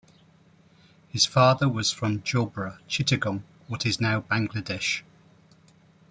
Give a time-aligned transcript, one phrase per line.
[1.09, 5.03] His father was from jobra, Chittagong, what is now Bangladesh.